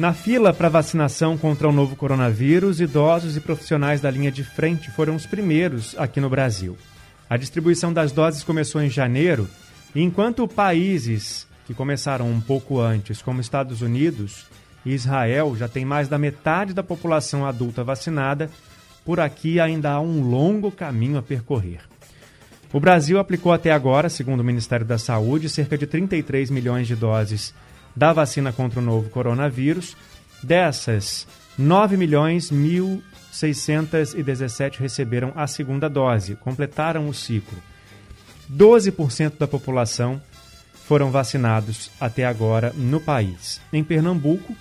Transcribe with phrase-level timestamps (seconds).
[0.00, 4.90] Na fila para vacinação contra o novo coronavírus, idosos e profissionais da linha de frente
[4.90, 6.74] foram os primeiros aqui no Brasil.
[7.28, 9.46] A distribuição das doses começou em janeiro,
[9.94, 14.46] e enquanto países que começaram um pouco antes, como Estados Unidos
[14.86, 18.50] e Israel, já tem mais da metade da população adulta vacinada,
[19.04, 21.80] por aqui ainda há um longo caminho a percorrer.
[22.72, 26.96] O Brasil aplicou até agora, segundo o Ministério da Saúde, cerca de 33 milhões de
[26.96, 27.52] doses
[27.94, 29.96] da vacina contra o novo coronavírus.
[30.42, 37.58] Dessas, 9 milhões 1.617 receberam a segunda dose, completaram o ciclo.
[38.50, 40.20] 12% da população
[40.86, 43.60] foram vacinados até agora no país.
[43.72, 44.56] Em Pernambuco,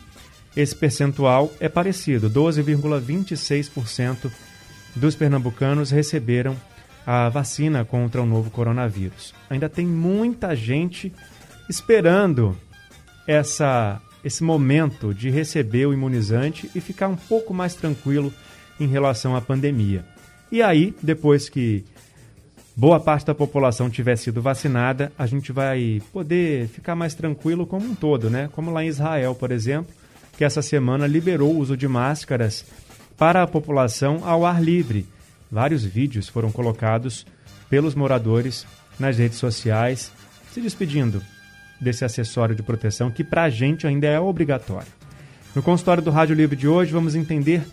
[0.55, 4.31] esse percentual é parecido: 12,26%
[4.95, 6.55] dos pernambucanos receberam
[7.05, 9.33] a vacina contra o novo coronavírus.
[9.49, 11.11] Ainda tem muita gente
[11.69, 12.55] esperando
[13.30, 18.33] essa, esse momento de receber o imunizante e ficar um pouco mais tranquilo
[18.80, 20.03] em relação à pandemia.
[20.52, 21.86] E aí, depois que
[22.75, 27.86] boa parte da população tiver sido vacinada, a gente vai poder ficar mais tranquilo como
[27.86, 28.49] um todo, né?
[28.52, 29.93] Como lá em Israel, por exemplo,
[30.36, 32.66] que essa semana liberou o uso de máscaras
[33.16, 35.05] para a população ao ar livre.
[35.52, 37.27] Vários vídeos foram colocados
[37.69, 38.66] pelos moradores
[38.99, 40.11] nas redes sociais
[40.52, 41.21] se despedindo
[41.80, 44.88] desse acessório de proteção que para a gente ainda é obrigatório.
[45.55, 47.63] No consultório do Rádio Livre de hoje, vamos entender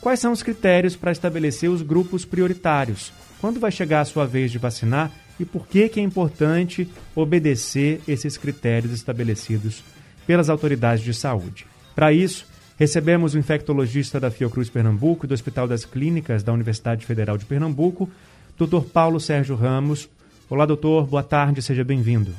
[0.00, 4.50] quais são os critérios para estabelecer os grupos prioritários quando vai chegar a sua vez
[4.50, 9.84] de vacinar e por que, que é importante obedecer esses critérios estabelecidos
[10.26, 11.66] pelas autoridades de saúde.
[11.94, 12.46] Para isso,
[12.78, 17.44] recebemos o infectologista da Fiocruz Pernambuco e do Hospital das Clínicas da Universidade Federal de
[17.44, 18.10] Pernambuco,
[18.58, 18.80] Dr.
[18.92, 20.08] Paulo Sérgio Ramos.
[20.48, 22.34] Olá, doutor, boa tarde, seja bem-vindo.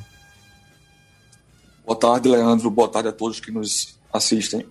[1.88, 4.66] Boa tarde, Leandro, boa tarde a todos que nos assistem.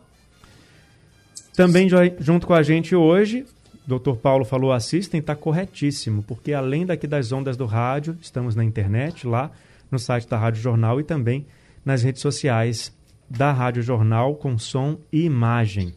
[1.54, 1.88] Também
[2.18, 3.46] junto com a gente hoje,
[3.86, 4.16] Dr.
[4.20, 9.26] Paulo falou assistem, está corretíssimo, porque além daqui das ondas do rádio, estamos na internet,
[9.26, 9.50] lá
[9.90, 11.46] no site da Rádio Jornal e também
[11.82, 12.92] nas redes sociais
[13.30, 15.94] da Rádio Jornal com som e imagem.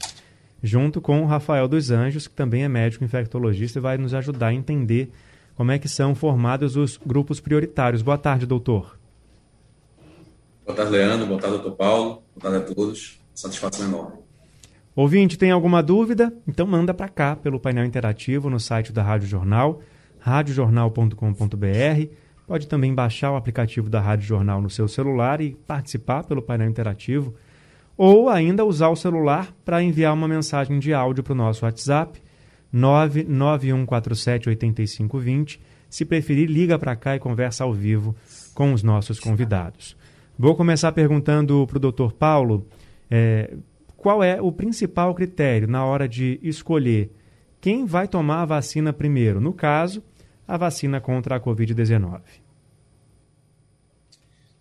[0.63, 4.47] Junto com o Rafael dos Anjos, que também é médico infectologista e vai nos ajudar
[4.47, 5.12] a entender
[5.53, 8.01] como é que são formados os grupos prioritários.
[8.01, 8.98] Boa tarde, doutor.
[10.69, 11.25] Boa tarde, Leandro.
[11.25, 12.22] Boa tarde, doutor Paulo.
[12.35, 13.19] Boa tarde a todos.
[13.34, 14.19] Satisfação enorme.
[14.96, 16.31] Ouvinte, tem alguma dúvida?
[16.47, 19.81] Então manda para cá pelo painel interativo no site da Rádio Jornal,
[20.19, 22.13] radiojornal.com.br.
[22.46, 26.69] Pode também baixar o aplicativo da Rádio Jornal no seu celular e participar pelo painel
[26.69, 27.34] interativo,
[27.97, 32.22] ou ainda usar o celular para enviar uma mensagem de áudio para o nosso WhatsApp
[32.72, 35.59] 991478520.
[35.90, 38.16] Se preferir, liga para cá e conversa ao vivo
[38.53, 39.97] com os nossos convidados.
[40.41, 42.66] Vou começar perguntando para o doutor Paulo
[43.11, 43.57] é,
[43.97, 47.11] qual é o principal critério na hora de escolher
[47.59, 49.41] quem vai tomar a vacina primeiro?
[49.41, 50.01] No caso,
[50.47, 52.22] a vacina contra a Covid-19.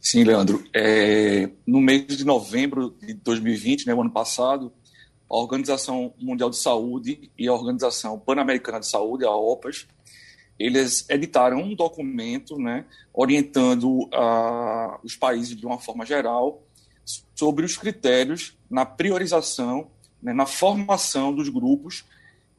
[0.01, 0.65] Sim, Leandro.
[0.75, 4.73] É, no mês de novembro de 2020, né, o ano passado,
[5.31, 9.87] a Organização Mundial de Saúde e a Organização Pan-Americana de Saúde, a OPAS,
[10.59, 16.63] eles editaram um documento né, orientando uh, os países de uma forma geral
[17.35, 19.91] sobre os critérios na priorização,
[20.23, 22.05] né, na formação dos grupos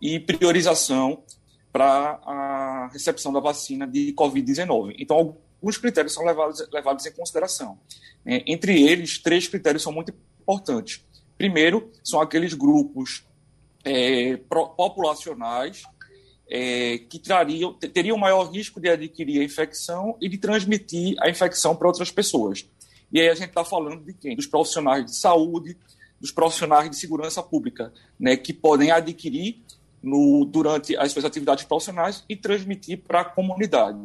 [0.02, 1.24] e priorização
[1.72, 4.96] para a recepção da vacina de Covid-19.
[4.98, 7.78] Então, alguns critérios são levados, levados em consideração.
[8.26, 8.42] Né?
[8.48, 11.06] Entre eles, três critérios são muito importantes.
[11.38, 13.24] Primeiro, são aqueles grupos
[13.84, 15.84] é, populacionais
[16.50, 21.76] é, que trariam, teriam maior risco de adquirir a infecção e de transmitir a infecção
[21.76, 22.68] para outras pessoas.
[23.12, 24.36] E aí a gente está falando de quem?
[24.36, 25.78] Dos profissionais de saúde,
[26.20, 29.62] dos profissionais de segurança pública, né, que podem adquirir
[30.02, 34.00] no, durante as suas atividades profissionais e transmitir para a comunidade.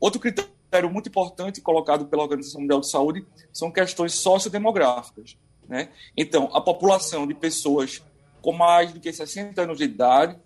[0.00, 5.36] Outro critério muito importante colocado pela Organização Mundial de Saúde são questões sociodemográficas.
[5.68, 5.88] Né?
[6.16, 8.02] Então, a população de pessoas
[8.40, 10.36] com mais do que 60 anos de idade,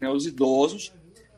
[0.00, 0.92] né, os idosos,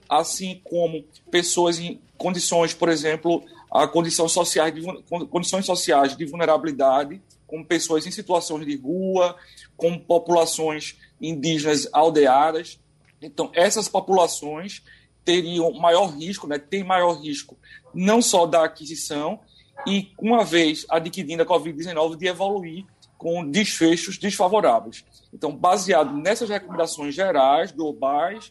[0.08, 4.82] assim como pessoas em condições, por exemplo, a condições sociais de,
[5.28, 9.36] condições sociais de vulnerabilidade, como pessoas em situações de rua,
[9.76, 12.78] com populações indígenas aldeadas.
[13.22, 14.82] Então, essas populações
[15.24, 17.56] teriam maior risco, né, tem maior risco
[17.94, 19.40] não só da aquisição,
[19.86, 22.84] e uma vez adquirindo a Covid-19, de evoluir
[23.20, 25.04] com desfechos desfavoráveis.
[25.30, 28.50] Então, baseado nessas recomendações gerais, globais,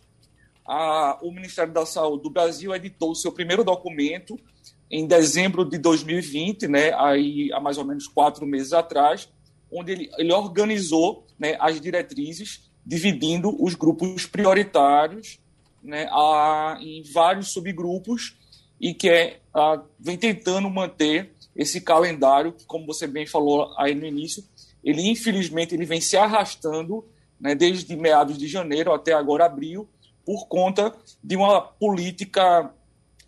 [0.64, 4.40] a, o Ministério da Saúde do Brasil editou o seu primeiro documento
[4.92, 9.28] em dezembro de 2020, né, aí há mais ou menos quatro meses atrás,
[9.72, 15.40] onde ele, ele organizou né, as diretrizes, dividindo os grupos prioritários
[15.82, 18.38] né, a, em vários subgrupos
[18.80, 23.96] e que é, a, vem tentando manter esse calendário que, como você bem falou aí
[23.96, 24.44] no início,
[24.84, 27.06] ele infelizmente ele vem se arrastando
[27.40, 29.88] né, desde meados de janeiro até agora abril,
[30.26, 30.94] por conta
[31.24, 32.72] de uma política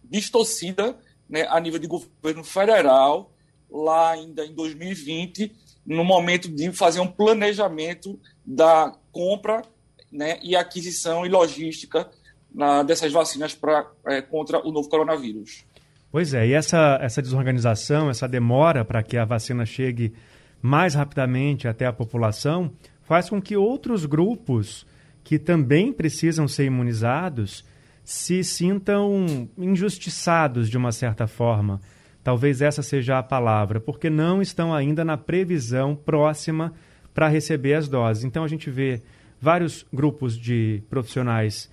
[0.03, 0.97] distorcida
[1.29, 3.31] né, a nível de governo federal,
[3.69, 5.51] lá ainda em 2020,
[5.85, 9.63] no momento de fazer um planejamento da compra
[10.11, 12.09] né, e aquisição e logística
[12.53, 15.63] na, dessas vacinas pra, é, contra o novo coronavírus.
[16.11, 20.13] Pois é, e essa, essa desorganização, essa demora para que a vacina chegue
[20.61, 22.71] mais rapidamente até a população,
[23.03, 24.85] faz com que outros grupos
[25.23, 27.65] que também precisam ser imunizados
[28.03, 31.79] se sintam injustiçados de uma certa forma.
[32.23, 36.73] Talvez essa seja a palavra, porque não estão ainda na previsão próxima
[37.13, 38.23] para receber as doses.
[38.23, 39.01] Então a gente vê
[39.39, 41.69] vários grupos de profissionais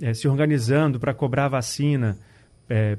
[0.00, 2.18] é, se organizando para cobrar vacina,
[2.68, 2.98] é,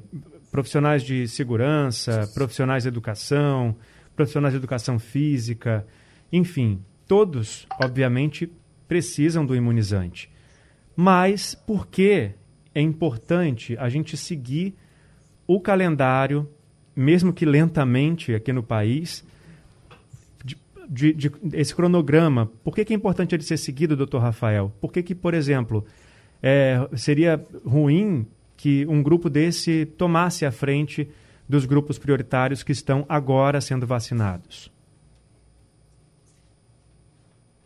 [0.52, 3.76] profissionais de segurança, profissionais de educação,
[4.16, 5.86] profissionais de educação física,
[6.32, 8.52] enfim, todos, obviamente,
[8.88, 10.30] precisam do imunizante.
[10.96, 12.32] Mas por que
[12.74, 14.76] é importante a gente seguir
[15.48, 16.50] o calendário,
[16.96, 19.26] mesmo que lentamente aqui no país,
[20.90, 22.46] de, de, esse cronograma?
[22.64, 24.72] Por que, que é importante ele ser seguido, doutor Rafael?
[24.80, 25.86] Por que, que por exemplo,
[26.42, 31.10] é, seria ruim que um grupo desse tomasse a frente
[31.48, 34.72] dos grupos prioritários que estão agora sendo vacinados?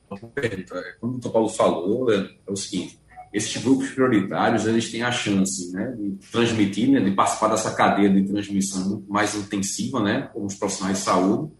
[0.09, 1.29] Como o Dr.
[1.29, 2.97] Paulo falou, é, é o seguinte,
[3.33, 8.09] esses grupos prioritários eles têm a chance né, de transmitir, né, de participar dessa cadeia
[8.09, 11.51] de transmissão mais intensiva, né, como os profissionais de saúde,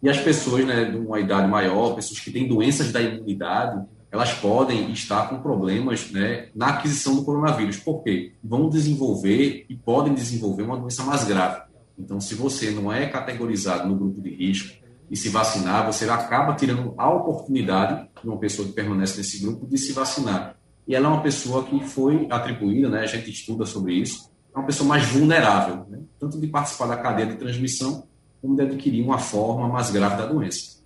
[0.00, 4.32] e as pessoas né, de uma idade maior, pessoas que têm doenças da imunidade, elas
[4.34, 7.76] podem estar com problemas né, na aquisição do coronavírus.
[7.76, 8.32] Por quê?
[8.42, 11.62] Vão desenvolver e podem desenvolver uma doença mais grave.
[11.98, 14.78] Então, se você não é categorizado no grupo de risco
[15.10, 19.66] e se vacinar, você acaba tirando a oportunidade de uma pessoa que permanece nesse grupo
[19.66, 20.56] de se vacinar.
[20.86, 24.58] E ela é uma pessoa que foi atribuída, né, a gente estuda sobre isso, é
[24.58, 28.06] uma pessoa mais vulnerável, né, tanto de participar da cadeia de transmissão,
[28.40, 30.77] como de adquirir uma forma mais grave da doença.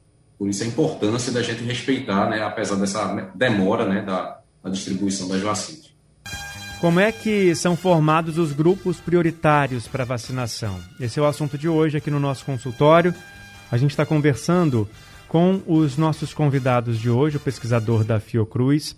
[0.42, 5.28] Por isso a importância da gente respeitar, né, apesar dessa demora né, da, da distribuição
[5.28, 5.94] das vacinas.
[6.80, 10.80] Como é que são formados os grupos prioritários para vacinação?
[10.98, 13.14] Esse é o assunto de hoje aqui no nosso consultório.
[13.70, 14.88] A gente está conversando
[15.28, 18.96] com os nossos convidados de hoje, o pesquisador da Fiocruz,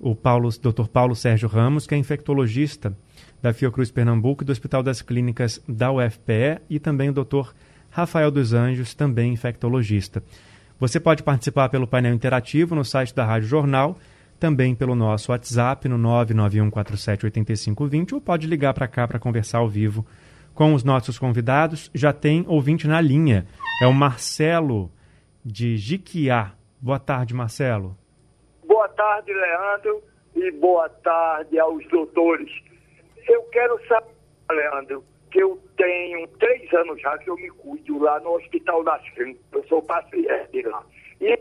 [0.00, 0.86] o Paulo, Dr.
[0.90, 2.96] Paulo Sérgio Ramos, que é infectologista
[3.42, 7.50] da Fiocruz Pernambuco e do Hospital das Clínicas da UFPE, e também o Dr.
[7.90, 10.22] Rafael dos Anjos, também infectologista.
[10.80, 13.98] Você pode participar pelo painel interativo no site da Rádio Jornal,
[14.38, 20.06] também pelo nosso WhatsApp no 991478520 ou pode ligar para cá para conversar ao vivo
[20.54, 21.90] com os nossos convidados.
[21.94, 23.46] Já tem ouvinte na linha,
[23.82, 24.90] é o Marcelo
[25.44, 26.52] de Jiquiá.
[26.80, 27.94] Boa tarde, Marcelo.
[28.66, 30.02] Boa tarde, Leandro,
[30.34, 32.50] e boa tarde aos doutores.
[33.28, 34.14] Eu quero saber,
[34.50, 39.08] Leandro, que eu tenho três anos já que eu me cuido lá no Hospital das
[39.10, 39.42] Clínicas.
[39.52, 40.84] Eu sou paciente lá.
[41.20, 41.38] E...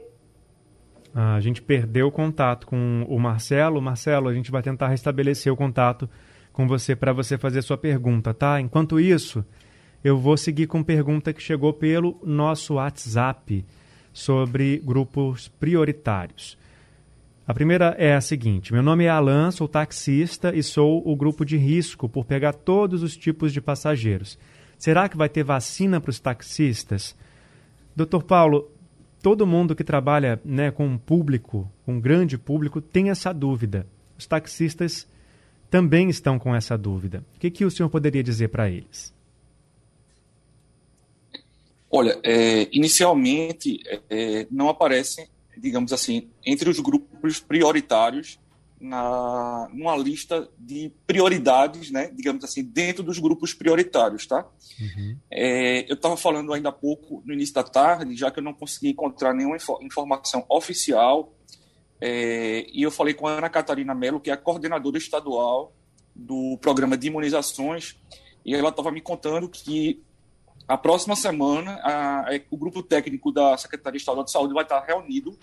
[1.13, 3.81] Ah, a gente perdeu o contato com o Marcelo.
[3.81, 6.09] Marcelo, a gente vai tentar restabelecer o contato
[6.53, 8.61] com você para você fazer sua pergunta, tá?
[8.61, 9.43] Enquanto isso,
[10.03, 13.65] eu vou seguir com pergunta que chegou pelo nosso WhatsApp
[14.13, 16.57] sobre grupos prioritários.
[17.49, 21.43] A primeira é a seguinte: meu nome é Alan, sou taxista e sou o grupo
[21.43, 24.37] de risco por pegar todos os tipos de passageiros.
[24.77, 27.15] Será que vai ter vacina para os taxistas?
[27.95, 28.69] Doutor Paulo,
[29.19, 33.87] todo mundo que trabalha né, com um público, com um grande público, tem essa dúvida.
[34.15, 35.07] Os taxistas
[35.71, 37.25] também estão com essa dúvida.
[37.35, 39.11] O que, que o senhor poderia dizer para eles?
[41.89, 45.27] Olha, é, inicialmente é, não aparecem
[45.59, 48.39] digamos assim, entre os grupos prioritários
[48.79, 54.47] na numa lista de prioridades, né, digamos assim, dentro dos grupos prioritários, tá?
[54.79, 55.17] Uhum.
[55.29, 58.53] É, eu estava falando ainda há pouco, no início da tarde, já que eu não
[58.53, 61.33] consegui encontrar nenhuma informação oficial,
[61.99, 65.73] é, e eu falei com a Ana Catarina Mello, que é a coordenadora estadual
[66.15, 67.97] do programa de imunizações
[68.45, 70.01] e ela estava me contando que
[70.69, 75.35] a próxima semana a, o grupo técnico da Secretaria Estadual de Saúde vai estar reunido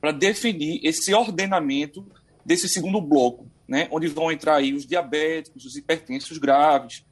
[0.00, 2.06] para definir esse ordenamento
[2.42, 7.04] desse segundo bloco, né, onde vão entrar aí os diabéticos, os hipertensos graves,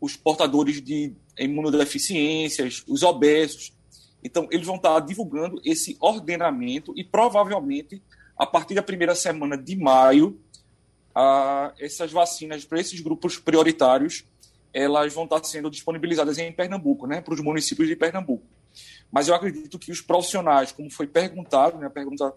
[0.00, 3.74] os portadores de imunodeficiências, os obesos.
[4.24, 8.02] Então, eles vão estar divulgando esse ordenamento e provavelmente,
[8.38, 10.40] a partir da primeira semana de maio,
[11.14, 14.24] a, essas vacinas para esses grupos prioritários
[14.72, 18.44] elas vão estar sendo disponibilizadas em Pernambuco, né, para os municípios de Pernambuco.
[19.10, 22.32] Mas eu acredito que os profissionais, como foi perguntado, né, a pergunta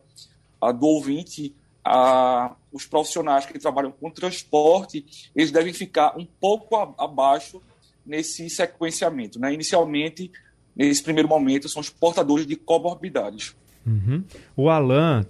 [0.73, 6.93] do ouvinte, a, os profissionais que trabalham com transporte, eles devem ficar um pouco a,
[6.97, 7.61] abaixo
[8.05, 9.39] nesse sequenciamento.
[9.39, 9.53] Né?
[9.53, 10.31] Inicialmente,
[10.75, 13.55] nesse primeiro momento, são os portadores de comorbidades.
[13.85, 14.23] Uhum.
[14.55, 15.25] O Alan,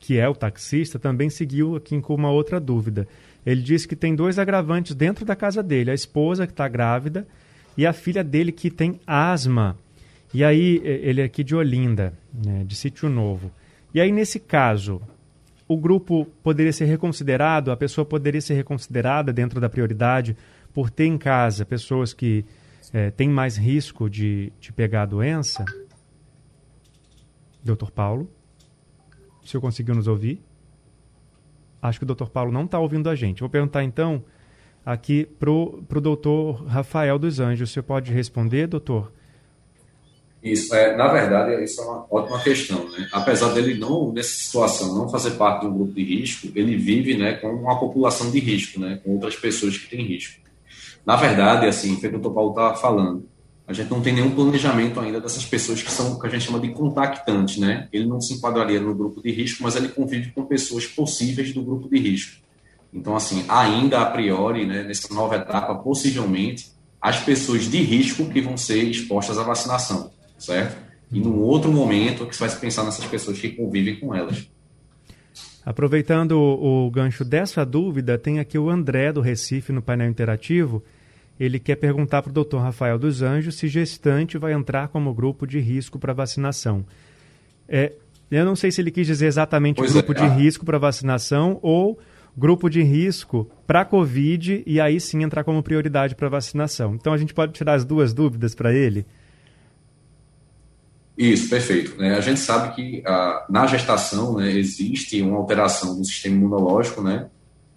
[0.00, 3.06] que é o taxista, também seguiu aqui com uma outra dúvida.
[3.44, 7.26] Ele disse que tem dois agravantes dentro da casa dele: a esposa que está grávida
[7.76, 9.76] e a filha dele que tem asma.
[10.34, 13.50] E aí, ele é aqui de Olinda, né, de Sítio Novo.
[13.92, 15.02] E aí, nesse caso,
[15.68, 20.36] o grupo poderia ser reconsiderado, a pessoa poderia ser reconsiderada dentro da prioridade
[20.72, 22.44] por ter em casa pessoas que
[22.92, 25.64] é, têm mais risco de, de pegar a doença?
[27.62, 28.30] Doutor Paulo,
[29.42, 30.42] o senhor conseguiu nos ouvir?
[31.82, 33.40] Acho que o doutor Paulo não está ouvindo a gente.
[33.40, 34.22] Vou perguntar então
[34.86, 37.72] aqui para o doutor Rafael dos Anjos.
[37.72, 39.10] Senhor pode responder, doutor?
[40.42, 42.88] Isso, é, na verdade, isso é uma ótima questão.
[42.90, 43.08] Né?
[43.12, 47.16] Apesar dele não, nessa situação, não fazer parte de um grupo de risco, ele vive
[47.16, 50.40] né, com uma população de risco, né, com outras pessoas que têm risco.
[51.06, 52.34] Na verdade, assim, foi o que o Dr.
[52.34, 53.24] Paulo estava falando,
[53.66, 56.44] a gente não tem nenhum planejamento ainda dessas pessoas que são o que a gente
[56.44, 57.88] chama de contactantes, né?
[57.92, 61.62] Ele não se enquadraria no grupo de risco, mas ele convive com pessoas possíveis do
[61.62, 62.42] grupo de risco.
[62.92, 68.40] Então, assim, ainda a priori, né, nessa nova etapa, possivelmente, as pessoas de risco que
[68.40, 70.10] vão ser expostas à vacinação
[70.42, 70.76] certo?
[71.10, 74.48] E num outro momento que você vai pensar nessas pessoas que convivem com elas.
[75.64, 80.82] Aproveitando o gancho dessa dúvida, tem aqui o André do Recife no painel interativo.
[81.38, 85.46] Ele quer perguntar para o doutor Rafael dos Anjos se gestante vai entrar como grupo
[85.46, 86.84] de risco para vacinação.
[87.68, 87.92] É,
[88.30, 90.28] eu não sei se ele quis dizer exatamente pois grupo é, de ah.
[90.28, 91.98] risco para vacinação ou
[92.36, 96.94] grupo de risco para Covid e aí sim entrar como prioridade para vacinação.
[96.94, 99.06] Então a gente pode tirar as duas dúvidas para ele?
[101.16, 101.96] Isso, perfeito.
[101.98, 102.16] Né?
[102.16, 107.28] A gente sabe que ah, na gestação né, existe uma alteração do sistema imunológico, né,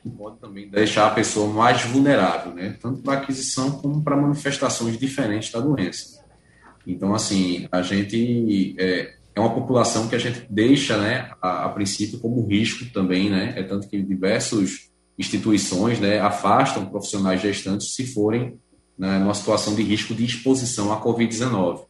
[0.05, 5.00] que pode também deixar a pessoa mais vulnerável, né, tanto para aquisição como para manifestações
[5.00, 6.24] diferentes da doença.
[6.85, 11.69] Então, assim, a gente é, é uma população que a gente deixa, né, a, a,
[11.69, 18.05] princípio, como risco também, né, é tanto que diversas instituições, né, afastam profissionais gestantes se
[18.05, 18.59] forem
[18.95, 21.85] né, numa situação de risco de exposição à Covid-19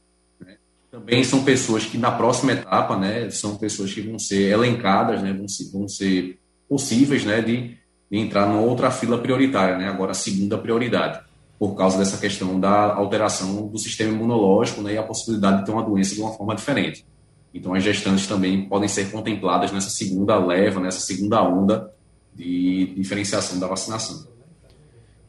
[0.96, 5.34] também são pessoas que na próxima etapa, né, são pessoas que vão ser elencadas, né,
[5.34, 7.78] vão ser, vão ser possíveis, né, de,
[8.12, 11.20] de entrar numa outra fila prioritária, né, agora a segunda prioridade,
[11.58, 15.72] por causa dessa questão da alteração do sistema imunológico, né, e a possibilidade de ter
[15.72, 17.06] uma doença de uma forma diferente.
[17.54, 21.92] Então as gestantes também podem ser contempladas nessa segunda leva, nessa segunda onda
[22.34, 24.28] de diferenciação da vacinação.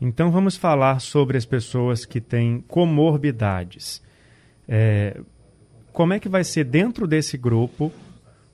[0.00, 4.02] Então vamos falar sobre as pessoas que têm comorbidades.
[4.68, 5.20] É,
[5.92, 7.92] como é que vai ser dentro desse grupo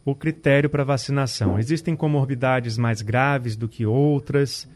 [0.04, 1.58] o critério para vacinação?
[1.58, 4.68] Existem comorbidades mais graves do que outras?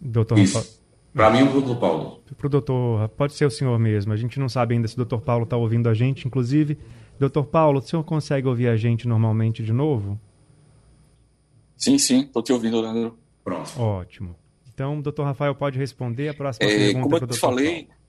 [0.00, 0.80] Doutor Isso.
[1.12, 2.22] Para mim, o doutor Paulo.
[2.36, 4.12] Para o doutor, pode ser o senhor mesmo.
[4.12, 6.26] A gente não sabe ainda se o doutor Paulo está ouvindo a gente.
[6.26, 6.78] Inclusive,
[7.18, 10.18] doutor Paulo, o senhor consegue ouvir a gente normalmente de novo?
[11.76, 13.18] Sim, sim, estou te ouvindo, Leandro.
[13.42, 13.80] Pronto.
[13.80, 14.36] Ótimo.
[14.72, 17.02] Então, doutor Rafael pode responder a próxima é, pergunta.
[17.02, 17.99] Como eu te falei, Paulo.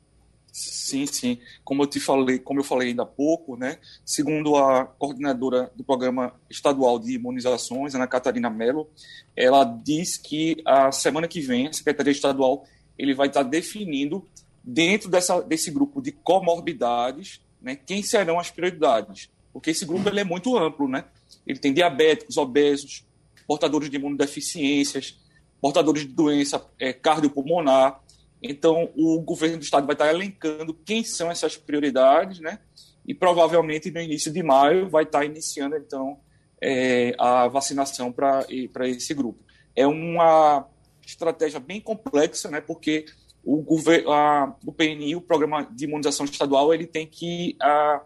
[0.51, 1.39] Sim, sim.
[1.63, 3.77] Como eu te falei, como eu falei ainda há pouco, né?
[4.05, 8.89] Segundo a coordenadora do programa estadual de imunizações, Ana Catarina Mello,
[9.35, 12.65] ela diz que a semana que vem a Secretaria Estadual
[12.97, 14.27] ele vai estar definindo
[14.63, 20.19] dentro dessa, desse grupo de comorbidades, né, quem serão as prioridades, porque esse grupo ele
[20.19, 21.05] é muito amplo, né?
[21.47, 23.05] Ele tem diabéticos, obesos,
[23.47, 25.19] portadores de imunodeficiências,
[25.59, 27.99] portadores de doença é, cardiopulmonar,
[28.41, 32.59] então, o governo do estado vai estar elencando quem são essas prioridades, né?
[33.05, 36.19] E provavelmente no início de maio vai estar iniciando, então,
[36.59, 38.45] é, a vacinação para
[38.87, 39.39] esse grupo.
[39.75, 40.67] É uma
[41.05, 42.61] estratégia bem complexa, né?
[42.61, 43.05] Porque
[43.43, 48.01] o, governo, a, o PNI, o Programa de Imunização Estadual, ele tem que, a,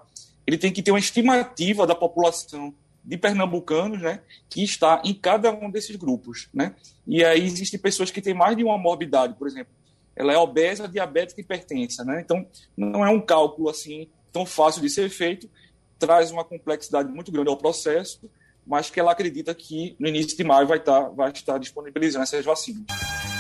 [0.46, 2.74] ele tem que ter uma estimativa da população
[3.04, 6.74] de pernambucanos, né, que está em cada um desses grupos, né?
[7.06, 9.72] E aí existem pessoas que têm mais de uma morbidade, por exemplo,
[10.16, 12.22] ela é obesa, diabética e hipertensa, né?
[12.24, 12.46] Então,
[12.76, 15.50] não é um cálculo assim tão fácil de ser feito,
[15.98, 18.30] traz uma complexidade muito grande ao processo,
[18.66, 22.44] mas que ela acredita que no início de maio vai estar, vai estar disponibilizando essas
[22.44, 22.84] vacinas.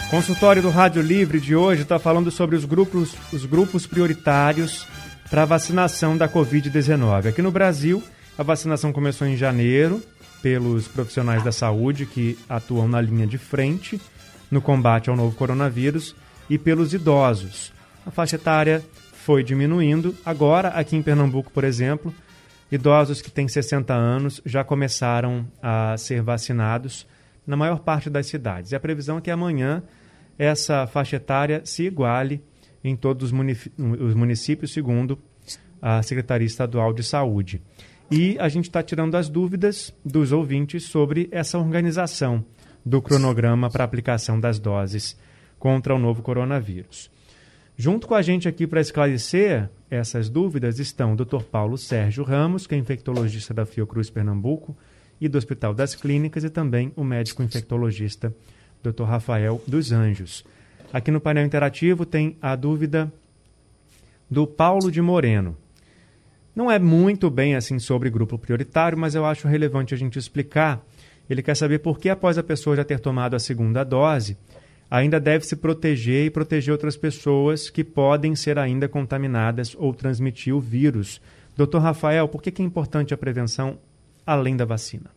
[0.09, 4.87] Consultório do Rádio Livre de hoje está falando sobre os grupos, os grupos prioritários
[5.29, 7.27] para a vacinação da Covid-19.
[7.29, 8.03] Aqui no Brasil,
[8.37, 10.01] a vacinação começou em janeiro
[10.41, 13.99] pelos profissionais da saúde que atuam na linha de frente
[14.51, 16.15] no combate ao novo coronavírus
[16.49, 17.73] e pelos idosos.
[18.05, 18.83] A faixa etária
[19.13, 20.15] foi diminuindo.
[20.25, 22.13] Agora, aqui em Pernambuco, por exemplo,
[22.71, 27.07] idosos que têm 60 anos já começaram a ser vacinados
[27.45, 28.71] na maior parte das cidades.
[28.71, 29.81] E a previsão é que amanhã
[30.37, 32.43] essa faixa etária se iguale
[32.83, 35.17] em todos os municípios, segundo
[35.81, 37.61] a Secretaria Estadual de Saúde.
[38.11, 42.45] E a gente está tirando as dúvidas dos ouvintes sobre essa organização
[42.85, 45.17] do cronograma para aplicação das doses
[45.65, 47.09] contra o novo coronavírus.
[47.75, 51.41] Junto com a gente aqui para esclarecer essas dúvidas estão o Dr.
[51.41, 54.77] Paulo Sérgio Ramos, que é infectologista da Fiocruz Pernambuco
[55.19, 58.31] e do Hospital das Clínicas, e também o médico infectologista
[58.83, 59.05] Dr.
[59.05, 60.45] Rafael dos Anjos.
[60.93, 63.11] Aqui no painel interativo tem a dúvida
[64.29, 65.57] do Paulo de Moreno.
[66.55, 70.85] Não é muito bem assim sobre grupo prioritário, mas eu acho relevante a gente explicar.
[71.27, 74.37] Ele quer saber por que, após a pessoa já ter tomado a segunda dose,
[74.89, 80.55] ainda deve se proteger e proteger outras pessoas que podem ser ainda contaminadas ou transmitir
[80.55, 81.21] o vírus.
[81.55, 83.77] Doutor Rafael, por que é importante a prevenção
[84.25, 85.09] além da vacina?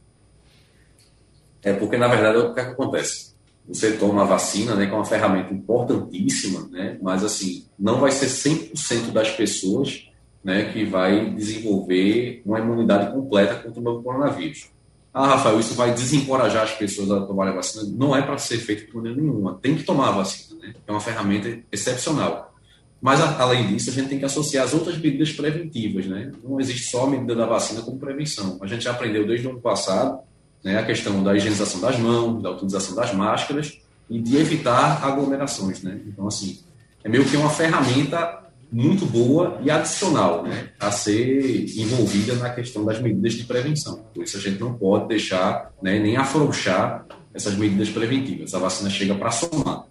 [1.63, 3.39] É porque, na verdade, o que, é que acontece?
[3.69, 8.11] você toma a vacina, né, que é uma ferramenta importantíssima, né, mas assim, não vai
[8.11, 10.09] ser 100% das pessoas,
[10.43, 14.71] né, que vai desenvolver uma imunidade completa contra o novo coronavírus.
[15.13, 17.85] Ah, Rafael, isso vai desencorajar as pessoas a tomarem a vacina?
[17.97, 19.59] Não é para ser feito maneira nenhuma.
[19.61, 20.75] Tem que tomar a vacina, né?
[20.87, 22.55] É uma ferramenta excepcional.
[23.01, 26.33] Mas, além disso, a gente tem que associar as outras medidas preventivas, né?
[26.43, 28.59] Não existe só a medida da vacina como prevenção.
[28.61, 30.21] A gente já aprendeu desde o ano passado
[30.65, 33.79] né, a questão da higienização das mãos, da utilização das máscaras
[34.11, 35.83] e de evitar aglomerações.
[35.83, 36.01] Né?
[36.07, 36.59] Então, assim,
[37.05, 42.85] é meio que uma ferramenta muito boa e adicional né, a ser envolvida na questão
[42.85, 44.05] das medidas de prevenção.
[44.15, 48.53] Por isso, a gente não pode deixar né, nem afrouxar essas medidas preventivas.
[48.55, 49.85] A vacina chega para somar.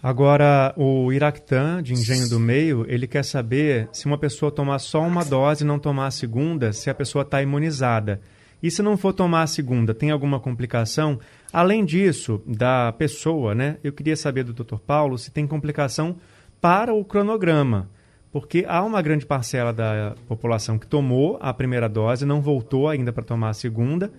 [0.00, 5.02] Agora, o Iractan, de Engenho do Meio, ele quer saber se uma pessoa tomar só
[5.02, 8.20] uma dose e não tomar a segunda, se a pessoa está imunizada.
[8.62, 11.18] E se não for tomar a segunda, tem alguma complicação?
[11.52, 13.76] Além disso, da pessoa, né?
[13.82, 14.76] Eu queria saber do Dr.
[14.76, 16.16] Paulo se tem complicação
[16.60, 17.90] para o cronograma,
[18.32, 23.12] porque há uma grande parcela da população que tomou a primeira dose, não voltou ainda
[23.12, 24.12] para tomar a segunda.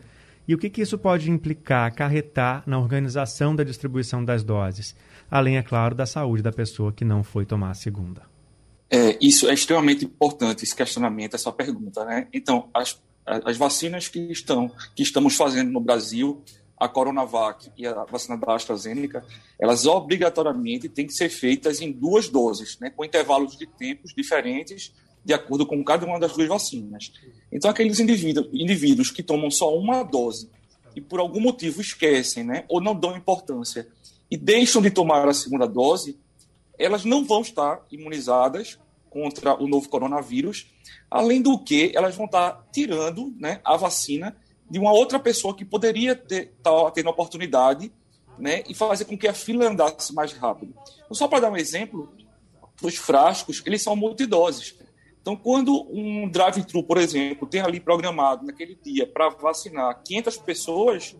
[0.47, 4.95] E o que, que isso pode implicar, acarretar na organização da distribuição das doses?
[5.29, 8.23] Além, é claro, da saúde da pessoa que não foi tomar a segunda.
[8.89, 12.03] É, isso é extremamente importante, esse questionamento, essa pergunta.
[12.03, 12.27] Né?
[12.33, 12.99] Então, as
[13.43, 16.41] as vacinas que, estão, que estamos fazendo no Brasil,
[16.79, 19.25] a Coronavac e a vacina da AstraZeneca,
[19.59, 24.93] elas obrigatoriamente têm que ser feitas em duas doses, né, com intervalos de tempos diferentes,
[25.23, 27.11] de acordo com cada uma das duas vacinas.
[27.51, 30.49] Então, aqueles indivíduos, indivíduos que tomam só uma dose
[30.95, 33.87] e por algum motivo esquecem, né, ou não dão importância
[34.31, 36.17] e deixam de tomar a segunda dose,
[36.77, 40.67] elas não vão estar imunizadas contra o novo coronavírus,
[41.11, 44.35] além do que elas vão estar tirando né, a vacina
[44.69, 47.91] de uma outra pessoa que poderia ter, tá tendo oportunidade
[48.37, 50.73] né, e fazer com que a fila andasse mais rápido.
[51.05, 52.11] Então, só para dar um exemplo,
[52.81, 54.75] os frascos, eles são multidoses.
[55.21, 61.15] Então, quando um drive-thru, por exemplo, tem ali programado naquele dia para vacinar 500 pessoas,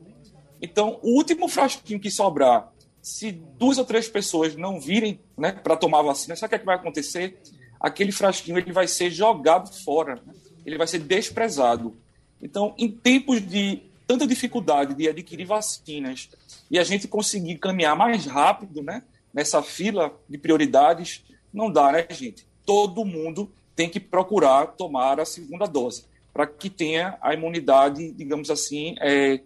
[0.62, 5.76] então o último frasquinho que sobrar, se duas ou três pessoas não virem né, para
[5.76, 7.40] tomar vacina, sabe o que, é que vai acontecer?
[7.80, 10.34] aquele frasquinho ele vai ser jogado fora, né?
[10.66, 11.96] ele vai ser desprezado.
[12.42, 16.30] Então, em tempos de tanta dificuldade de adquirir vacinas
[16.70, 21.24] e a gente conseguir caminhar mais rápido né, nessa fila de prioridades,
[21.54, 22.46] não dá, né, gente?
[22.66, 28.50] Todo mundo tem que procurar tomar a segunda dose para que tenha a imunidade, digamos
[28.50, 29.42] assim, é,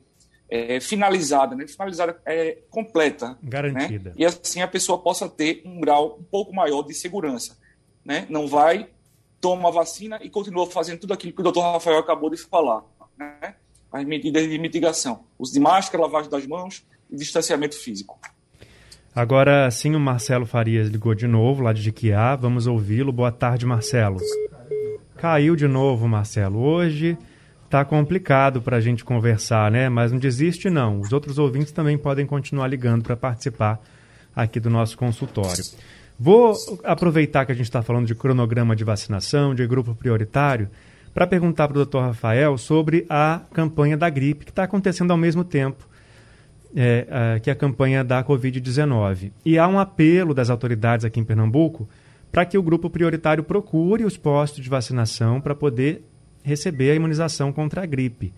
[0.49, 1.67] é, finalizada, né?
[1.67, 3.29] finalizada é, completa.
[3.29, 3.37] Né?
[3.43, 4.09] Garantida.
[4.09, 4.15] Né?
[4.17, 7.57] E assim a pessoa possa ter um grau um pouco maior de segurança
[8.03, 8.25] né?
[8.29, 8.87] não vai,
[9.43, 12.81] toma a vacina e continua fazendo tudo aquilo que o doutor Rafael acabou de falar.
[13.19, 13.55] Né?
[13.91, 18.17] As medidas de mitigação, uso de máscara, lavagem das mãos e distanciamento físico.
[19.13, 22.37] Agora sim, o Marcelo Farias ligou de novo, lá de Jiquiá.
[22.37, 23.11] Vamos ouvi-lo.
[23.11, 24.17] Boa tarde, Marcelo.
[25.17, 26.59] Caiu de novo, Marcelo.
[26.59, 27.17] Hoje
[27.69, 29.89] tá complicado para a gente conversar, né?
[29.89, 31.01] Mas não desiste não.
[31.01, 33.81] Os outros ouvintes também podem continuar ligando para participar
[34.33, 35.63] aqui do nosso consultório.
[36.23, 36.55] Vou
[36.85, 40.69] aproveitar que a gente está falando de cronograma de vacinação, de grupo prioritário,
[41.13, 45.17] para perguntar para o doutor Rafael sobre a campanha da gripe, que está acontecendo ao
[45.17, 45.85] mesmo tempo
[46.73, 49.33] é, é, que a campanha da Covid-19.
[49.43, 51.89] E há um apelo das autoridades aqui em Pernambuco
[52.31, 56.05] para que o grupo prioritário procure os postos de vacinação para poder
[56.41, 58.33] receber a imunização contra a gripe.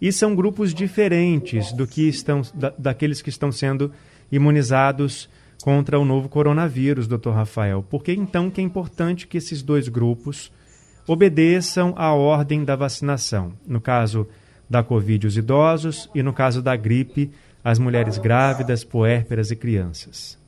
[0.00, 3.92] E são grupos diferentes do que estão, da, daqueles que estão sendo
[4.32, 5.28] imunizados
[5.62, 7.82] contra o novo coronavírus, doutor Rafael.
[7.82, 10.52] Por que então que é importante que esses dois grupos
[11.06, 13.52] obedeçam à ordem da vacinação?
[13.66, 14.26] No caso
[14.68, 17.30] da Covid, os idosos, e no caso da gripe,
[17.62, 20.38] as mulheres grávidas, puérperas e crianças.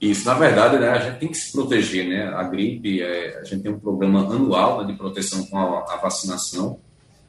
[0.00, 2.26] Isso, na verdade, né, a gente tem que se proteger, né?
[2.28, 5.96] A gripe, é, a gente tem um programa anual né, de proteção com a, a,
[5.96, 6.78] vacinação.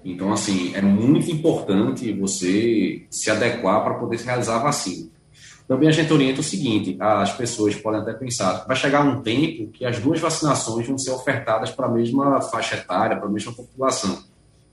[0.04, 5.10] Então, assim, é muito importante você se adequar para poder realizar a vacina.
[5.68, 9.72] Também a gente orienta o seguinte: as pessoas podem até pensar, vai chegar um tempo
[9.72, 13.52] que as duas vacinações vão ser ofertadas para a mesma faixa etária, para a mesma
[13.52, 14.24] população.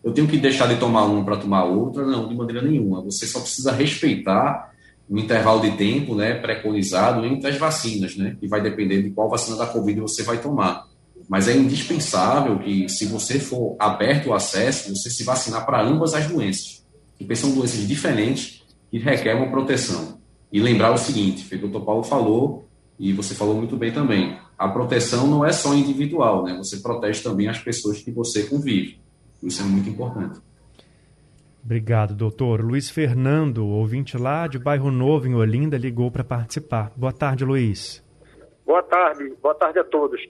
[0.05, 2.05] Eu tenho que deixar de tomar uma para tomar outra?
[2.05, 3.00] Não, de maneira nenhuma.
[3.02, 4.72] Você só precisa respeitar
[5.09, 9.28] o intervalo de tempo né, preconizado entre as vacinas, né, que vai depender de qual
[9.28, 10.87] vacina da Covid você vai tomar.
[11.28, 16.14] Mas é indispensável que, se você for aberto o acesso, você se vacinar para ambas
[16.14, 16.85] as doenças,
[17.16, 20.22] porque são doenças diferentes que requerem uma proteção.
[20.53, 21.85] E lembrar o seguinte, foi o que o Dr.
[21.85, 26.55] Paulo falou, e você falou muito bem também, a proteção não é só individual, né?
[26.59, 29.01] Você protege também as pessoas que você convive.
[29.43, 30.41] Isso é muito importante.
[31.65, 32.61] Obrigado, doutor.
[32.61, 36.93] Luiz Fernando, ouvinte lá de Bairro Novo, em Olinda, ligou para participar.
[36.97, 38.05] Boa tarde, Luiz.
[38.67, 40.21] Boa tarde, boa tarde a todos.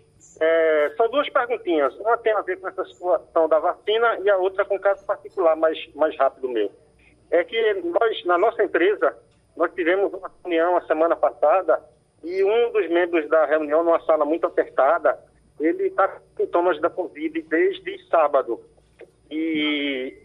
[0.40, 1.94] É, são duas perguntinhas.
[1.96, 5.04] Uma tem a ver com essa situação da vacina e a outra com um caso
[5.04, 6.70] particular mais, mais rápido meu.
[7.30, 9.16] É que nós, na nossa empresa,
[9.56, 11.82] nós tivemos uma reunião a semana passada
[12.22, 15.18] e um dos membros da reunião, numa sala muito apertada,
[15.60, 18.60] ele está com sintomas da Covid desde sábado.
[19.30, 20.16] E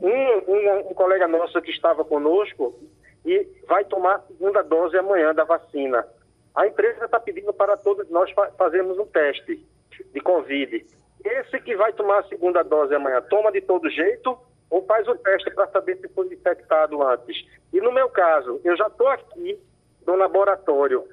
[0.00, 2.78] um, um, um, colega nosso que estava conosco
[3.24, 6.06] e vai tomar a segunda dose amanhã da vacina.
[6.54, 9.64] A empresa está pedindo para todos nós fa fazermos um teste
[10.12, 10.86] de Covid.
[11.24, 14.38] Esse que vai tomar a segunda dose amanhã, toma de todo jeito
[14.70, 17.44] ou faz o teste para saber se foi infectado antes?
[17.72, 19.58] E no meu caso, eu já estou aqui
[20.06, 21.04] no laboratório.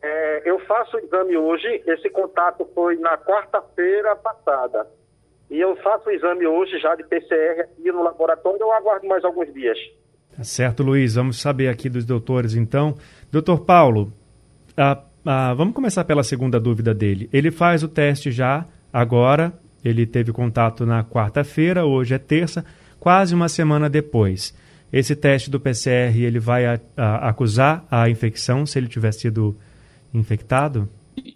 [0.00, 4.86] É, eu faço o exame hoje, esse contato foi na quarta-feira passada.
[5.50, 9.24] E eu faço o exame hoje já de PCR aqui no laboratório ou aguardo mais
[9.24, 9.78] alguns dias?
[10.36, 11.14] Tá certo, Luiz.
[11.14, 12.94] Vamos saber aqui dos doutores, então.
[13.32, 14.12] Doutor Paulo,
[15.56, 17.28] vamos começar pela segunda dúvida dele.
[17.32, 19.52] Ele faz o teste já agora,
[19.84, 22.64] ele teve contato na quarta-feira, hoje é terça,
[22.98, 24.54] quase uma semana depois.
[24.92, 29.56] Esse teste do PCR, ele vai a, a, acusar a infecção se ele tiver sido
[30.14, 30.88] infectado?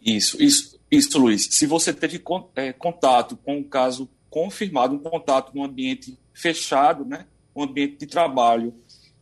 [0.05, 0.73] Isso, isso.
[0.91, 1.49] Isso, Luiz.
[1.51, 2.23] Se você teve
[2.55, 8.07] é, contato com um caso confirmado, um contato num ambiente fechado, né, um ambiente de
[8.07, 8.75] trabalho,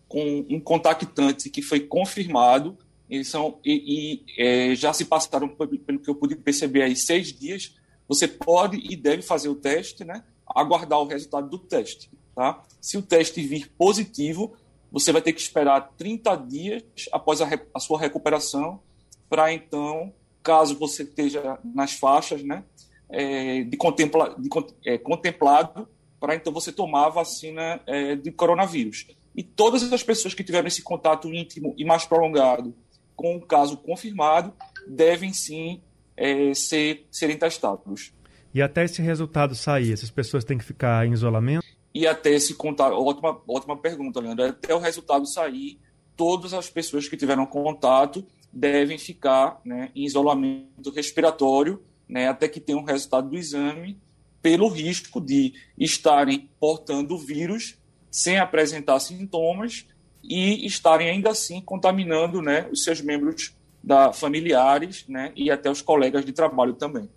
[0.09, 2.77] com um contactante que foi confirmado,
[3.09, 7.33] eles são, e, e é, já se passaram, pelo que eu pude perceber aí, seis
[7.33, 7.77] dias,
[8.09, 12.11] você pode e deve fazer o teste, né, aguardar o resultado do teste.
[12.41, 12.59] Tá?
[12.81, 14.57] Se o teste vir positivo,
[14.91, 18.81] você vai ter que esperar 30 dias após a, a sua recuperação
[19.29, 20.11] para então
[20.43, 22.65] caso você esteja nas faixas né,
[23.11, 24.49] é, de, contempla, de
[24.87, 25.87] é, contemplado,
[26.19, 29.09] para então você tomar a vacina é, de coronavírus.
[29.37, 32.75] E todas as pessoas que tiveram esse contato íntimo e mais prolongado
[33.15, 34.51] com o caso confirmado
[34.89, 35.83] devem sim
[36.17, 38.15] é, ser, serem testados.
[38.55, 41.70] E até esse resultado sair, essas pessoas têm que ficar em isolamento?
[41.93, 44.45] E até esse contato, ótima, ótima pergunta, Leandro.
[44.45, 45.79] Até o resultado sair,
[46.17, 52.61] todas as pessoas que tiveram contato devem ficar né, em isolamento respiratório né, até que
[52.61, 53.97] tenham o resultado do exame,
[54.43, 57.79] pelo risco de estarem portando o vírus
[58.11, 59.87] sem apresentar sintomas
[60.23, 65.81] e estarem ainda assim contaminando né, os seus membros da, familiares né, e até os
[65.81, 67.09] colegas de trabalho também.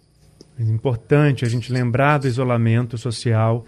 [0.60, 3.66] É importante a gente lembrar do isolamento social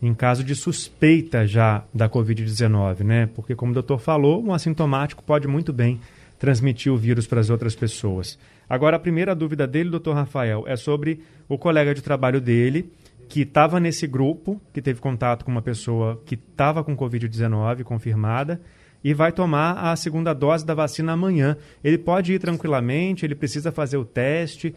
[0.00, 3.26] em caso de suspeita já da Covid-19, né?
[3.34, 6.00] Porque, como o doutor falou, um assintomático pode muito bem
[6.38, 8.38] transmitir o vírus para as outras pessoas.
[8.68, 12.90] Agora, a primeira dúvida dele, doutor Rafael, é sobre o colega de trabalho dele,
[13.28, 18.60] que estava nesse grupo, que teve contato com uma pessoa que estava com Covid-19 confirmada
[19.02, 21.56] e vai tomar a segunda dose da vacina amanhã.
[21.82, 24.74] Ele pode ir tranquilamente, ele precisa fazer o teste.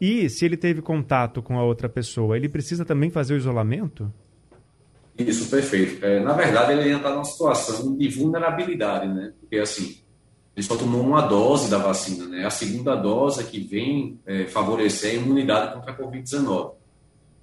[0.00, 4.12] E se ele teve contato com a outra pessoa, ele precisa também fazer o isolamento?
[5.18, 6.04] Isso, perfeito.
[6.04, 9.32] É, na verdade, ele ainda está numa situação de vulnerabilidade, né?
[9.40, 9.98] Porque, assim,
[10.56, 12.44] ele só tomou uma dose da vacina, né?
[12.44, 16.72] A segunda dose é que vem é, favorecer a imunidade contra a Covid-19.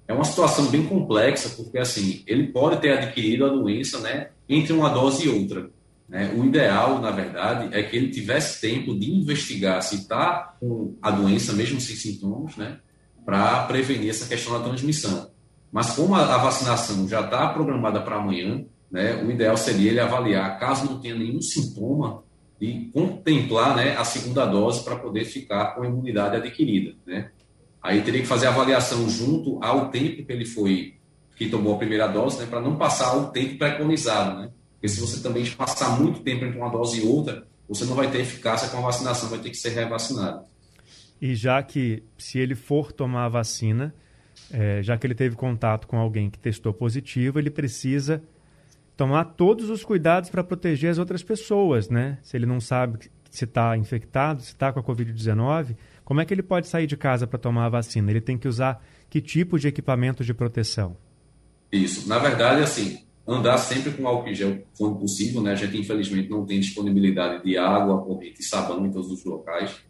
[0.08, 4.30] É uma situação bem complexa, porque, assim, ele pode ter adquirido a doença, né?
[4.48, 5.70] Entre uma dose e outra.
[6.08, 6.34] Né?
[6.36, 11.12] O ideal, na verdade, é que ele tivesse tempo de investigar se está com a
[11.12, 12.80] doença, mesmo sem sintomas, né?
[13.24, 15.29] Para prevenir essa questão da transmissão.
[15.72, 20.58] Mas como a, vacinação já está programada para amanhã, né, o ideal seria ele avaliar,
[20.58, 22.24] caso não tenha nenhum sintoma,
[22.60, 26.94] e contemplar né, a segunda dose para poder ficar com a imunidade adquirida.
[27.06, 27.30] Né?
[27.82, 30.94] Aí teria que fazer a avaliação junto ao tempo que ele foi,
[31.36, 34.40] que tomou a primeira dose, né, para não passar o tempo preconizado.
[34.40, 34.50] Né?
[34.74, 38.10] Porque se você também passar muito tempo entre uma dose e outra, você não vai
[38.10, 40.44] ter eficácia com a vacinação, vai ter que ser revacinado.
[41.20, 43.94] E já que, se ele for tomar a vacina,
[44.52, 48.22] é, já que ele teve contato com alguém que testou positivo, ele precisa
[48.96, 52.18] tomar todos os cuidados para proteger as outras pessoas, né?
[52.22, 56.34] Se ele não sabe se está infectado, se está com a Covid-19, como é que
[56.34, 58.10] ele pode sair de casa para tomar a vacina?
[58.10, 60.96] Ele tem que usar que tipo de equipamento de proteção?
[61.70, 62.08] Isso.
[62.08, 65.52] Na verdade, assim, andar sempre com álcool em gel quando possível, né?
[65.52, 69.80] A gente, infelizmente, não tem disponibilidade de água, corrente e sabão em todos os locais.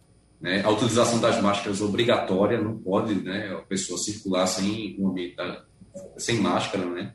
[0.41, 0.63] Né?
[0.65, 5.37] A utilização das máscaras obrigatória, não pode né, a pessoa circular sem, um ambiente,
[6.17, 7.13] sem máscara, né?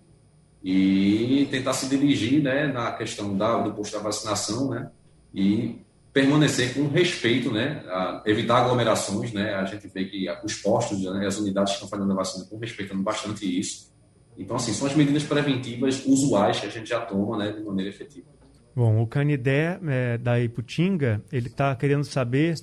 [0.64, 4.90] E tentar se dirigir né, na questão da, do posto da vacinação, né?
[5.34, 5.80] E
[6.12, 7.84] permanecer com respeito, né?
[7.88, 9.54] A evitar aglomerações, né?
[9.56, 12.58] A gente vê que os postos, né, as unidades que estão fazendo a vacina estão
[12.58, 13.94] respeitando bastante isso.
[14.38, 17.90] Então, assim, são as medidas preventivas usuais que a gente já toma, né, de maneira
[17.90, 18.28] efetiva.
[18.76, 22.56] Bom, o Canidé é, da Iputinga, ele está querendo saber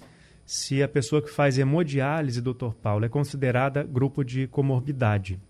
[0.44, 5.40] se a pessoa que faz hemodiálise, doutor Paulo, é considerada grupo de comorbidade.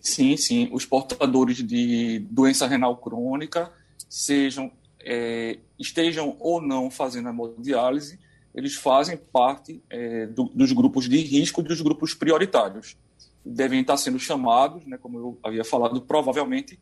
[0.00, 0.68] Sim, sim.
[0.72, 3.70] Os portadores de doença renal crônica,
[4.08, 8.18] sejam é, estejam ou não fazendo hemodiálise,
[8.54, 12.96] eles fazem parte é, do, dos grupos de risco e dos grupos prioritários.
[13.44, 16.78] Devem estar sendo chamados, né, como eu havia falado, provavelmente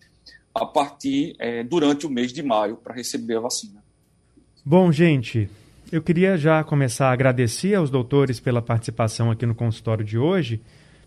[0.54, 3.84] a partir é, durante o mês de maio para receber a vacina.
[4.64, 5.48] Bom, gente,
[5.92, 10.60] eu queria já começar a agradecer aos doutores pela participação aqui no consultório de hoje.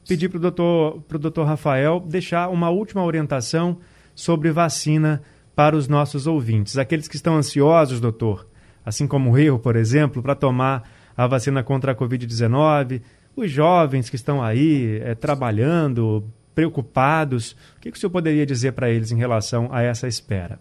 [0.07, 3.77] Pedir para o doutor, doutor Rafael deixar uma última orientação
[4.15, 5.21] sobre vacina
[5.55, 6.77] para os nossos ouvintes.
[6.77, 8.47] Aqueles que estão ansiosos, doutor,
[8.85, 13.01] assim como eu, por exemplo, para tomar a vacina contra a Covid-19,
[13.35, 16.23] os jovens que estão aí é, trabalhando,
[16.55, 20.59] preocupados, o que, que o senhor poderia dizer para eles em relação a essa espera?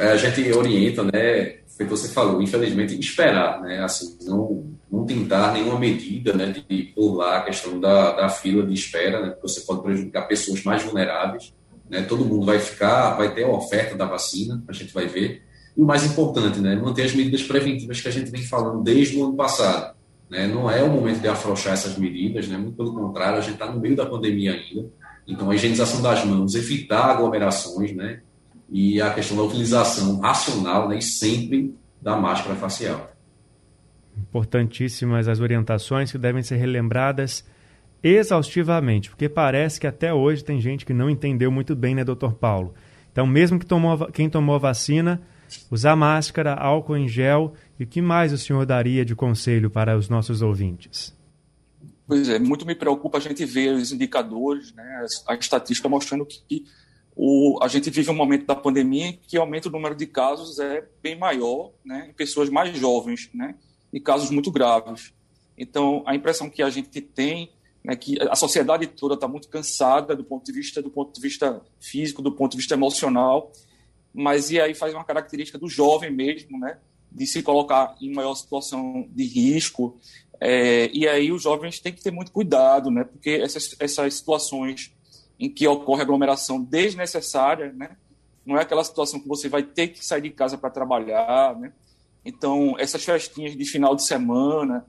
[0.00, 3.82] É, a gente orienta, né, feito você falou, infelizmente, esperar, né?
[3.82, 8.72] Assim, não, não tentar nenhuma medida, né, de pular a questão da, da fila de
[8.72, 9.30] espera, né?
[9.30, 11.52] Porque você pode prejudicar pessoas mais vulneráveis,
[11.88, 12.02] né?
[12.02, 15.42] Todo mundo vai ficar, vai ter a oferta da vacina, a gente vai ver.
[15.76, 19.18] E o mais importante, né, manter as medidas preventivas que a gente vem falando desde
[19.18, 19.94] o ano passado.
[20.30, 20.46] Né?
[20.46, 22.56] Não é o momento de afrouxar essas medidas, né?
[22.56, 24.88] muito pelo contrário, a gente está no meio da pandemia ainda.
[25.26, 28.22] Então, a higienização das mãos, evitar aglomerações, né?
[28.68, 33.10] E a questão da utilização racional né, e sempre da máscara facial.
[34.16, 37.44] Importantíssimas as orientações que devem ser relembradas
[38.02, 42.34] exaustivamente, porque parece que até hoje tem gente que não entendeu muito bem, né, doutor
[42.34, 42.74] Paulo?
[43.10, 45.22] Então, mesmo que tomou, quem tomou a vacina,
[45.70, 49.96] usar máscara, álcool em gel e o que mais o senhor daria de conselho para
[49.96, 51.16] os nossos ouvintes?
[52.06, 56.64] Pois é, muito me preocupa a gente ver os indicadores, né, a estatística mostrando que
[57.16, 60.58] o, a gente vive um momento da pandemia em que aumenta o número de casos
[60.58, 63.54] é bem maior, né, em pessoas mais jovens, né,
[63.90, 65.14] e casos muito graves.
[65.56, 67.50] Então, a impressão que a gente tem
[67.88, 71.20] é que a sociedade toda está muito cansada do ponto de vista do ponto de
[71.20, 73.50] vista físico, do ponto de vista emocional,
[74.12, 76.78] mas e aí faz uma característica do jovem mesmo, né,
[77.10, 79.98] de se colocar em maior situação de risco.
[80.38, 84.94] É, e aí os jovens têm que ter muito cuidado, né, porque essas, essas situações
[85.38, 87.96] em que ocorre aglomeração desnecessária, né?
[88.44, 91.72] Não é aquela situação que você vai ter que sair de casa para trabalhar, né?
[92.24, 94.84] Então, essas festinhas de final de semana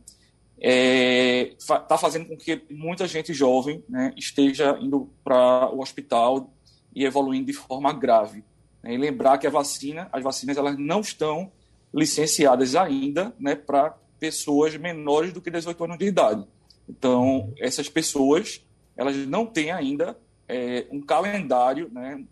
[0.57, 6.51] está é, tá fazendo com que muita gente jovem né, esteja indo para o hospital
[6.95, 8.43] e evoluindo de forma grave.
[8.81, 8.95] Né?
[8.95, 11.51] E lembrar que a vacina, as vacinas, elas não estão
[11.93, 16.43] licenciadas ainda né, para pessoas menores do que 18 anos de idade.
[16.89, 22.23] Então, essas pessoas, elas não têm ainda é, um calendário, né,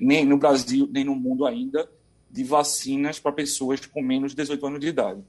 [0.00, 1.88] nem no Brasil, nem no mundo ainda,
[2.30, 5.20] de vacinas para pessoas com menos de 18 anos de idade.